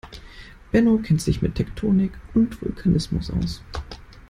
Benno 0.71 0.97
kennt 0.97 1.21
sich 1.21 1.43
mit 1.43 1.53
Tektonik 1.53 2.13
und 2.33 2.59
Vulkanismus 2.63 3.29
aus. 3.29 3.61